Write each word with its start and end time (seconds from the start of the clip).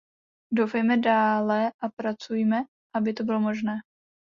Doufejme 0.51 0.97
dále 0.97 1.71
a 1.79 1.89
pracujme, 1.89 2.63
aby 2.93 3.13
to 3.13 3.23
bylo 3.23 3.39
možné. 3.39 3.75